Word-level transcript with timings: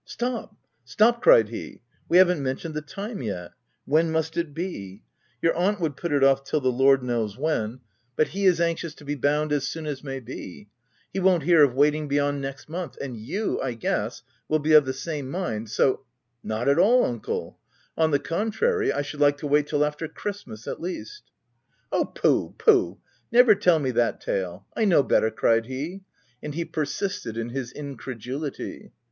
"Stop, 0.17 0.55
stop!" 0.83 1.21
cried 1.21 1.49
he— 1.49 1.79
"We 2.09 2.17
haven't 2.17 2.41
men 2.41 2.55
tioned 2.55 2.73
the 2.73 2.81
time 2.81 3.21
yet. 3.21 3.51
When 3.85 4.11
must 4.11 4.35
it 4.35 4.51
be? 4.51 5.03
Your 5.43 5.53
aunt 5.53 5.79
would 5.79 5.95
put 5.95 6.11
it 6.11 6.23
off 6.23 6.43
till 6.43 6.59
the 6.59 6.71
Lord 6.71 7.03
knows 7.03 7.37
when, 7.37 7.51
18 7.61 7.63
THE 7.67 7.67
TENANT 7.67 7.81
but 8.15 8.27
he 8.29 8.45
is 8.47 8.59
anxious 8.59 8.95
to 8.95 9.05
be 9.05 9.13
bound 9.13 9.51
as 9.53 9.67
soon 9.67 9.85
as 9.85 10.03
may 10.03 10.19
be: 10.19 10.69
he 11.13 11.19
won't 11.19 11.43
hear 11.43 11.63
of 11.63 11.75
waiting 11.75 12.07
beyond 12.07 12.41
next 12.41 12.67
month; 12.67 12.97
and 12.99 13.15
you, 13.15 13.61
I 13.61 13.75
guess, 13.75 14.23
will 14.49 14.57
be 14.57 14.73
of 14.73 14.85
the 14.85 14.93
same 14.93 15.29
mind, 15.29 15.69
so 15.69 16.03
—""Not 16.43 16.67
at 16.67 16.79
all, 16.79 17.05
uncle; 17.05 17.59
on 17.95 18.09
the 18.09 18.17
contrary, 18.17 18.91
I 18.91 19.03
should 19.03 19.19
like 19.21 19.37
to 19.37 19.45
wait 19.47 19.67
till 19.67 19.85
after 19.85 20.07
Christmas, 20.07 20.67
at 20.67 20.79
least/'" 20.81 21.21
Oh! 21.91 22.05
pooh, 22.05 22.55
pooh! 22.57 22.97
never 23.31 23.53
tell 23.53 23.77
me 23.77 23.91
that 23.91 24.19
tale— 24.19 24.65
I 24.75 24.83
know 24.85 25.03
better," 25.03 25.29
cried 25.29 25.67
he; 25.67 26.01
and 26.41 26.55
he 26.55 26.65
persisted 26.65 27.37
in 27.37 27.49
his 27.49 27.71
incredulity. 27.71 28.91